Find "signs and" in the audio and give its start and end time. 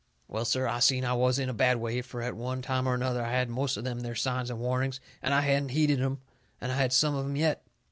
4.15-4.57